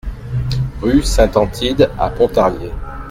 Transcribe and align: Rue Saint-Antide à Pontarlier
Rue 0.81 1.03
Saint-Antide 1.03 1.91
à 1.99 2.09
Pontarlier 2.09 2.71